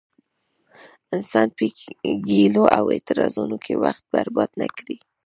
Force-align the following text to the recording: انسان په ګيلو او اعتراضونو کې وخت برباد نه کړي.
انسان 1.15 1.47
په 1.57 1.65
ګيلو 2.27 2.63
او 2.77 2.83
اعتراضونو 2.93 3.57
کې 3.63 3.73
وخت 3.83 4.03
برباد 4.13 4.49
نه 4.61 4.67
کړي. 4.77 4.95